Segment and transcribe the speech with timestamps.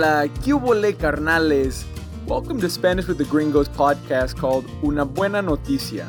[0.00, 1.84] Hola, ¿qué carnales?
[2.24, 6.08] Welcome to Spanish with the Gringos podcast called Una Buena Noticia.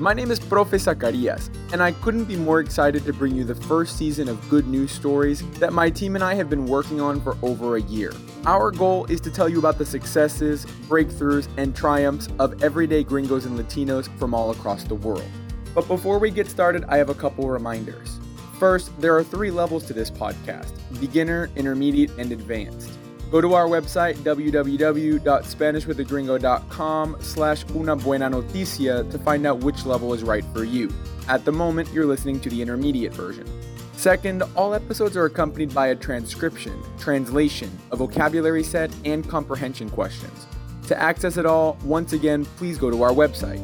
[0.00, 3.54] My name is Profe Zacarias, and I couldn't be more excited to bring you the
[3.54, 7.20] first season of good news stories that my team and I have been working on
[7.20, 8.12] for over a year.
[8.46, 13.46] Our goal is to tell you about the successes, breakthroughs, and triumphs of everyday gringos
[13.46, 15.30] and Latinos from all across the world.
[15.72, 18.18] But before we get started, I have a couple reminders.
[18.58, 22.99] First, there are three levels to this podcast beginner, intermediate, and advanced.
[23.30, 30.24] Go to our website, www.spanishwithagringo.com slash una buena noticia to find out which level is
[30.24, 30.92] right for you.
[31.28, 33.46] At the moment, you're listening to the intermediate version.
[33.92, 40.48] Second, all episodes are accompanied by a transcription, translation, a vocabulary set, and comprehension questions.
[40.88, 43.60] To access it all, once again, please go to our website.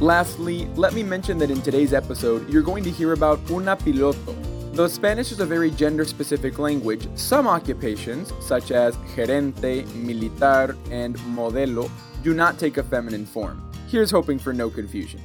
[0.00, 4.34] Lastly, let me mention that in today's episode, you're going to hear about una piloto.
[4.72, 11.16] Though Spanish is a very gender specific language, some occupations, such as gerente, militar, and
[11.34, 11.90] modelo,
[12.22, 13.60] do not take a feminine form.
[13.88, 15.20] Here's hoping for no confusion.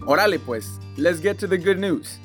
[0.00, 2.18] Orale pues, let's get to the good news.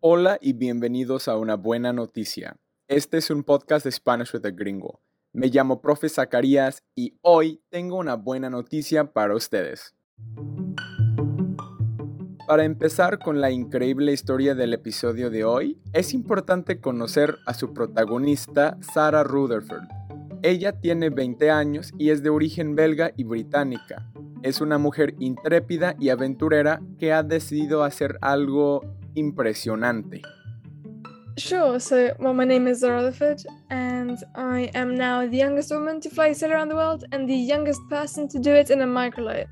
[0.00, 2.56] Hola y bienvenidos a una buena noticia.
[2.88, 5.02] Este es un podcast de Spanish with a Gringo.
[5.34, 9.94] Me llamo Profe Zacarías y hoy tengo una buena noticia para ustedes.
[12.46, 17.74] Para empezar con la increíble historia del episodio de hoy, es importante conocer a su
[17.74, 19.84] protagonista, Sarah Rutherford.
[20.42, 24.10] Ella tiene 20 años y es de origen belga y británica.
[24.42, 28.80] Es una mujer intrépida y aventurera que ha decidido hacer algo
[29.14, 30.22] impresionante.
[31.38, 31.78] Sure.
[31.78, 36.10] So, well, my name is Zara Rutherford, and I am now the youngest woman to
[36.10, 39.46] fly sail around the world and the youngest person to do it in a microlight.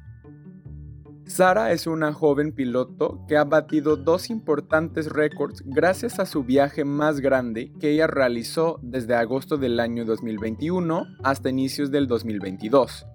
[1.27, 6.85] Sara es una joven piloto que ha batido dos importantes récords gracias a su viaje
[6.85, 13.07] más grande que ella realizó desde agosto del año 2021 hasta inicios del 2022.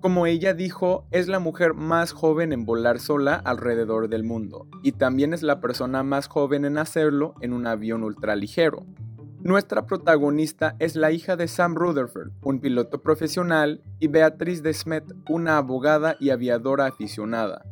[0.00, 4.92] Como ella dijo, es la mujer más joven en volar sola alrededor del mundo, y
[4.92, 8.86] también es la persona más joven en hacerlo en un avión ultraligero.
[9.42, 15.58] Nuestra protagonista es la hija de Sam Rutherford, un piloto profesional, y Beatriz Desmet, una
[15.58, 17.62] abogada y aviadora aficionada.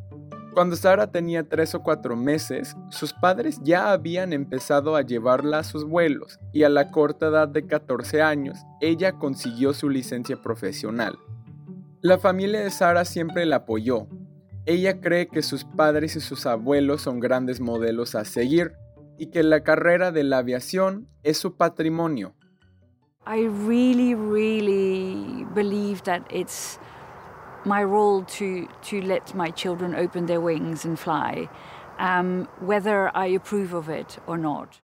[0.52, 5.64] Cuando Sara tenía 3 o 4 meses, sus padres ya habían empezado a llevarla a
[5.64, 11.16] sus vuelos y a la corta edad de 14 años, ella consiguió su licencia profesional.
[12.00, 14.06] La familia de Sara siempre la apoyó.
[14.66, 18.74] Ella cree que sus padres y sus abuelos son grandes modelos a seguir
[19.18, 22.36] y que la carrera de la aviación es su patrimonio.
[23.26, 26.78] I really, really believe that it's
[27.64, 31.48] my role to, to let my children open their wings and fly,
[31.98, 34.80] um, whether I approve of it or not.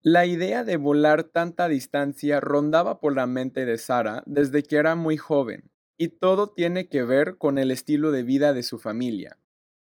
[0.00, 4.94] La idea de volar tanta distancia rondaba por la mente de Sara desde que era
[4.94, 9.36] muy joven y todo tiene que ver con el estilo de vida de su familia.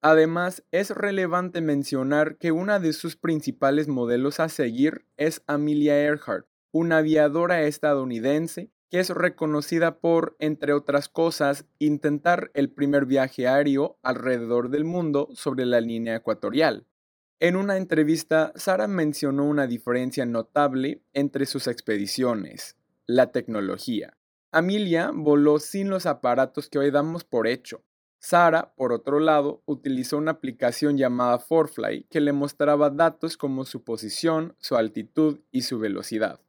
[0.03, 6.47] Además, es relevante mencionar que una de sus principales modelos a seguir es Amelia Earhart,
[6.73, 13.99] una aviadora estadounidense que es reconocida por, entre otras cosas, intentar el primer viaje aéreo
[14.03, 16.87] alrededor del mundo sobre la línea ecuatorial.
[17.39, 24.17] En una entrevista, Sara mencionó una diferencia notable entre sus expediciones, la tecnología.
[24.53, 27.83] Amelia voló sin los aparatos que hoy damos por hecho.
[28.19, 33.83] Sara, por otro lado, utilizó una aplicación llamada Forfly que le mostraba datos como su
[33.83, 36.41] posición, su altitud y su velocidad.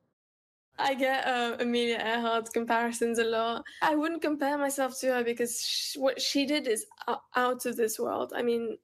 [0.80, 3.64] I get uh, Amelia Earhart comparisons a lot.
[3.84, 6.88] I wouldn't compare myself to her because what she did is
[7.36, 8.34] out of this world.
[8.36, 8.78] I mean,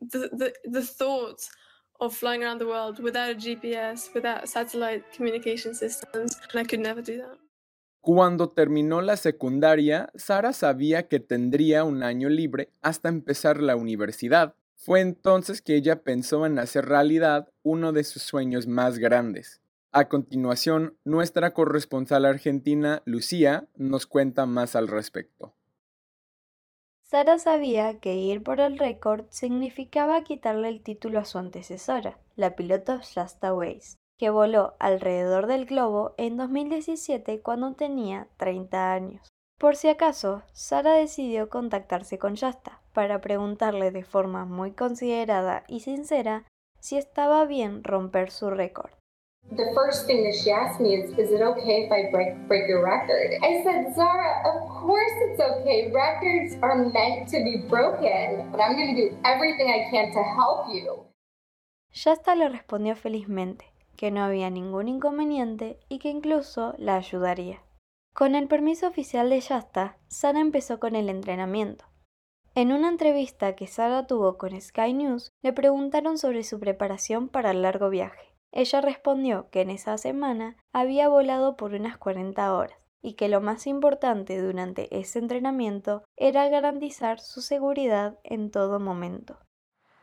[0.00, 1.40] the, the, the thought
[2.00, 7.02] of flying around the world without a GPS, without satellite communication systems, I could never
[7.02, 7.41] do that.
[8.02, 14.56] Cuando terminó la secundaria, Sara sabía que tendría un año libre hasta empezar la universidad.
[14.74, 19.60] Fue entonces que ella pensó en hacer realidad uno de sus sueños más grandes.
[19.92, 25.54] A continuación, nuestra corresponsal argentina, Lucía, nos cuenta más al respecto.
[27.04, 32.56] Sara sabía que ir por el récord significaba quitarle el título a su antecesora, la
[32.56, 39.28] piloto Shasta Weiss que voló alrededor del globo en 2017 cuando tenía 30 años.
[39.58, 45.80] Por si acaso, Sara decidió contactarse con Shasta para preguntarle de forma muy considerada y
[45.80, 46.44] sincera
[46.78, 48.92] si estaba bien romper su récord.
[49.56, 52.68] the first thing that she asked me is, Is it okay if I break, break
[52.68, 53.32] your record?
[53.42, 55.90] I said, Zara, of course it's okay.
[55.90, 60.22] Records are meant to be broken, but I'm going to do everything I can to
[60.22, 61.06] help you.
[61.90, 67.62] Shasta le respondió felizmente que no había ningún inconveniente y que incluso la ayudaría.
[68.14, 71.86] Con el permiso oficial de Shasta, Sara empezó con el entrenamiento.
[72.54, 77.52] En una entrevista que Sara tuvo con Sky News, le preguntaron sobre su preparación para
[77.52, 78.34] el largo viaje.
[78.52, 83.40] Ella respondió que en esa semana había volado por unas 40 horas y que lo
[83.40, 89.38] más importante durante ese entrenamiento era garantizar su seguridad en todo momento.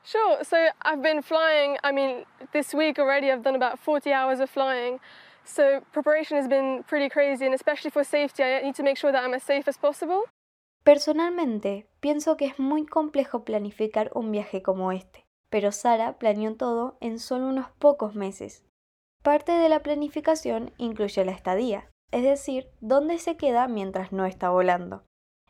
[0.04, 4.40] Sure, so I've been flying, I mean, this week already I've done about 40 hours
[4.40, 5.00] of flying.
[5.44, 9.12] So preparation has been pretty crazy and especially for safety I need to make sure
[9.12, 10.24] that I'm as safe as possible.
[10.84, 16.98] Personalmente, pienso que es muy complejo planificar un viaje como este pero Sara planeó todo
[17.02, 18.64] en solo unos pocos meses.
[19.24, 24.50] Parte de la planificación incluye la estadía, es decir, dónde se queda mientras no está
[24.50, 25.04] volando.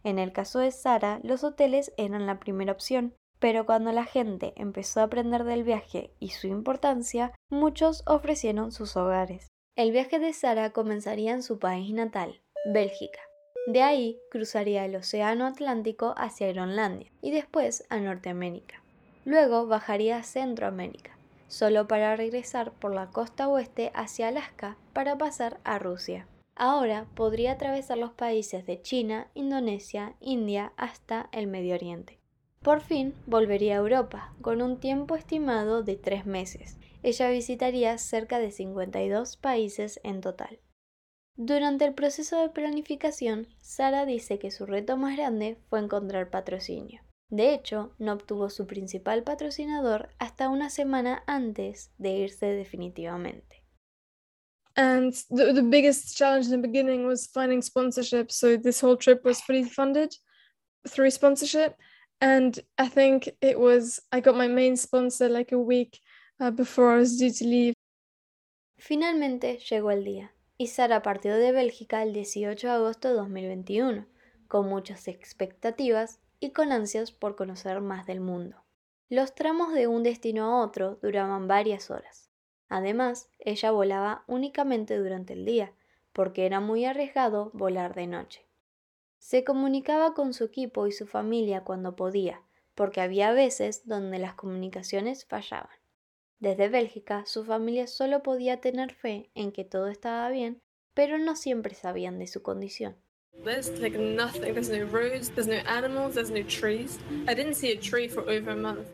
[0.04, 4.54] En el caso de Sara, los hoteles eran la primera opción, pero cuando la gente
[4.56, 9.48] empezó a aprender del viaje y su importancia, muchos ofrecieron sus hogares.
[9.76, 13.22] El viaje de Sara comenzaría en su país natal, Bélgica.
[13.68, 18.82] De ahí cruzaría el Océano Atlántico hacia Groenlandia y después a Norteamérica.
[19.26, 25.60] Luego bajaría a Centroamérica, solo para regresar por la costa oeste hacia Alaska para pasar
[25.64, 26.28] a Rusia.
[26.56, 32.19] Ahora podría atravesar los países de China, Indonesia, India hasta el Medio Oriente.
[32.62, 36.78] Por fin volvería a Europa, con un tiempo estimado de tres meses.
[37.04, 40.60] Ella visitaría cerca de 52 países en total.
[41.38, 47.02] Durante el proceso de planificación, Sara dice que su reto más grande fue encontrar patrocinio.
[47.30, 53.64] De hecho, no obtuvo su principal patrocinador hasta una semana antes de irse definitivamente.
[54.76, 58.32] And the, the biggest challenge in the beginning was finding sponsorship.
[58.32, 60.12] So this whole trip was fully funded
[60.88, 61.76] through sponsorship.
[62.22, 66.02] And I think it was, I got my main sponsor like a week
[66.40, 67.74] uh, before I was due to leave.
[68.78, 74.06] Finalmente llegó el día y Sara partió de Bélgica el 18 de agosto de 2021,
[74.48, 78.64] con muchas expectativas y con ansias por conocer más del mundo.
[79.10, 82.30] Los tramos de un destino a otro duraban varias horas.
[82.68, 85.74] Además, ella volaba únicamente durante el día,
[86.14, 88.49] porque era muy arriesgado volar de noche.
[89.20, 92.42] Se comunicaba con su equipo y su familia cuando podía,
[92.74, 95.70] porque había veces donde las comunicaciones fallaban.
[96.40, 100.62] Desde Bélgica, su familia solo podía tener fe en que todo estaba bien,
[100.94, 102.96] pero no siempre sabían de su condición.
[103.44, 104.54] There's like nothing.
[104.54, 107.00] There's no roads, there's no animals, there's no trees.
[107.28, 108.88] I didn't see a tree for over a month.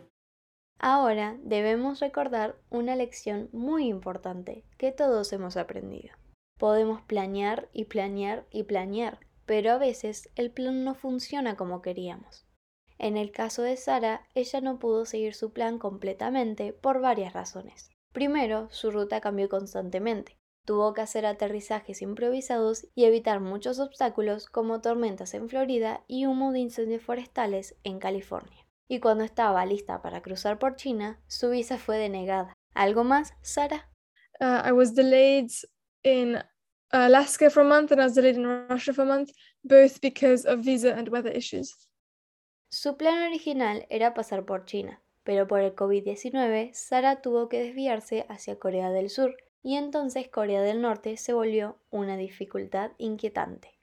[0.79, 6.13] Ahora debemos recordar una lección muy importante que todos hemos aprendido.
[6.57, 12.45] Podemos planear y planear y planear, pero a veces el plan no funciona como queríamos.
[12.97, 17.89] En el caso de Sara, ella no pudo seguir su plan completamente por varias razones.
[18.13, 20.37] Primero, su ruta cambió constantemente.
[20.65, 26.51] Tuvo que hacer aterrizajes improvisados y evitar muchos obstáculos como tormentas en Florida y humo
[26.51, 28.65] de incendios forestales en California.
[28.87, 32.53] Y cuando estaba lista para cruzar por China, su visa fue denegada.
[32.73, 33.91] ¿Algo más, Sara?
[34.39, 35.51] Uh, I was delayed
[36.03, 36.39] in
[36.91, 39.31] Alaska for a month and I was delayed in Russia for a month,
[39.63, 41.87] both because of visa and weather issues.
[42.69, 48.25] Su plan original era pasar por China, pero por el COVID-19, Sara tuvo que desviarse
[48.29, 53.79] hacia Corea del Sur y entonces Corea del Norte se volvió una dificultad inquietante.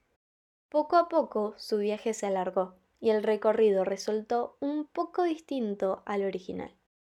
[0.69, 6.23] Poco a poco su viaje se alargó y el recorrido resultó un poco distinto al
[6.25, 6.73] original.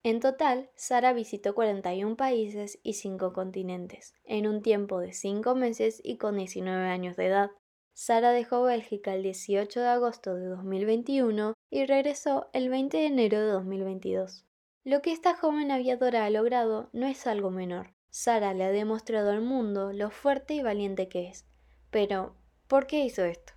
[0.05, 5.99] En total, Sara visitó 41 países y 5 continentes, en un tiempo de 5 meses
[6.03, 7.49] y con 19 años de edad.
[7.95, 13.39] Sara dejó Bélgica el 18 de agosto de 2021 y regresó el 20 de enero
[13.39, 14.45] de 2022.
[14.83, 17.95] Lo que esta joven aviadora ha logrado no es algo menor.
[18.11, 21.47] Sara le ha demostrado al mundo lo fuerte y valiente que es.
[21.89, 22.35] Pero,
[22.67, 23.53] ¿por qué hizo esto?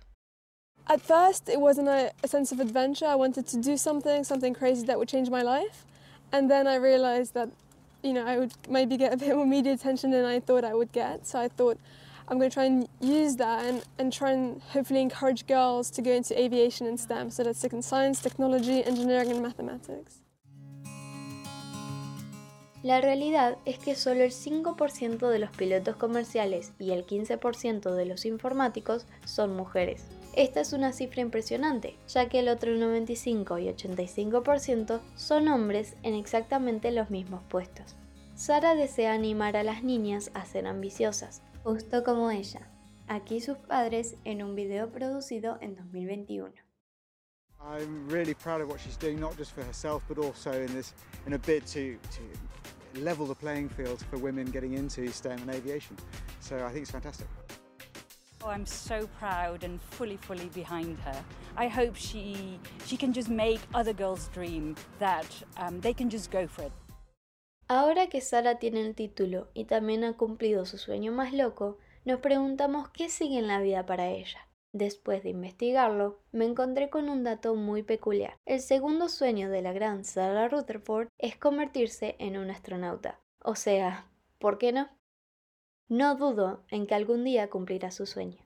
[0.87, 3.05] At first, it wasn't a, sense of adventure.
[3.05, 5.85] I wanted to do something, something crazy that would change my life.
[6.31, 7.49] And then I realized that,
[8.03, 10.73] you know, I would maybe get a bit more media attention than I thought I
[10.73, 11.25] would get.
[11.25, 11.77] So I thought,
[12.27, 16.01] I'm going to try and use that and, and try and hopefully encourage girls to
[16.01, 17.31] go into aviation and STEM.
[17.31, 20.21] So that's in science, technology, engineering, and mathematics.
[22.81, 28.05] La realidad es que solo el 5% de los pilotos comerciales y el 15% de
[28.05, 30.05] los informáticos son mujeres.
[30.39, 36.13] Esta es una cifra impresionante, ya que el otro 95 y 85% son hombres en
[36.13, 37.97] exactamente los mismos puestos.
[38.35, 42.71] Sara desea animar a las niñas a ser ambiciosas, justo como ella.
[43.09, 46.53] Aquí sus padres en un video producido en 2021.
[47.59, 50.93] I'm really proud of what she's doing, not just for herself, but also in this
[51.27, 55.49] in a bid to, to level the playing field for women getting into STEM and
[55.49, 55.97] aviation.
[56.39, 57.27] So I think it's fantastic.
[58.41, 61.23] Oh, I'm so proud and fully, fully behind her.
[61.57, 65.27] I hope she she can just make other girls dream that
[65.57, 66.71] um, they can just go for it.
[67.67, 72.19] Ahora que Sara tiene el título y también ha cumplido su sueño más loco, nos
[72.19, 74.47] preguntamos qué sigue en la vida para ella.
[74.71, 78.37] Después de investigarlo, me encontré con un dato muy peculiar.
[78.45, 83.19] El segundo sueño de la gran Sarah Rutherford es convertirse en un astronauta.
[83.43, 84.05] O sea,
[84.39, 84.89] ¿por qué no?
[85.91, 88.45] No dudo en que algún día cumplirá su sueño.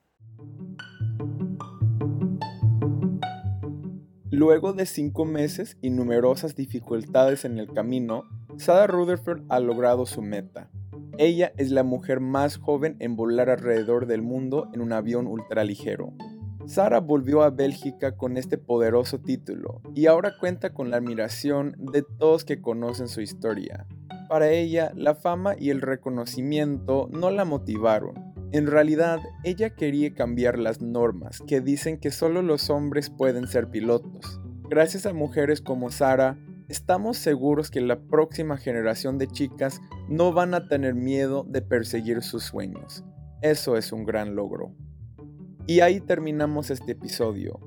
[4.31, 8.23] Luego de cinco meses y numerosas dificultades en el camino,
[8.55, 10.71] Sarah Rutherford ha logrado su meta.
[11.17, 16.13] Ella es la mujer más joven en volar alrededor del mundo en un avión ultraligero.
[16.65, 22.03] Sara volvió a Bélgica con este poderoso título y ahora cuenta con la admiración de
[22.03, 23.85] todos que conocen su historia.
[24.27, 28.33] Para ella, la fama y el reconocimiento no la motivaron.
[28.51, 33.69] En realidad, ella quería cambiar las normas que dicen que solo los hombres pueden ser
[33.69, 34.39] pilotos.
[34.69, 36.37] Gracias a mujeres como Sara,
[36.67, 42.21] estamos seguros que la próxima generación de chicas no van a tener miedo de perseguir
[42.21, 43.03] sus sueños.
[43.41, 44.75] Eso es un gran logro.
[45.65, 47.59] Y ahí terminamos este episodio.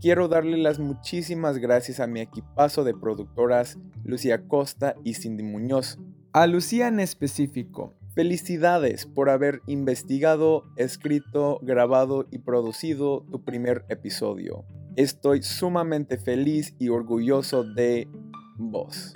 [0.00, 5.98] Quiero darle las muchísimas gracias a mi equipazo de productoras Lucía Costa y Cindy Muñoz.
[6.32, 14.64] A Lucía en específico, felicidades por haber investigado, escrito, grabado y producido tu primer episodio.
[14.96, 18.08] Estoy sumamente feliz y orgulloso de
[18.56, 19.12] vos.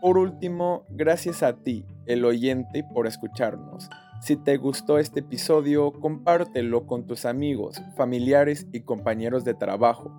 [0.00, 3.90] Por último, gracias a ti, el oyente, por escucharnos.
[4.20, 10.12] Si te gustó este episodio, compártelo con tus amigos, familiares y compañeros de trabajo.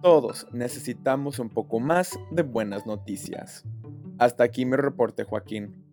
[0.00, 3.64] Todos necesitamos un poco más de buenas noticias.
[4.18, 5.87] Hasta aquí mi reporte, Joaquín.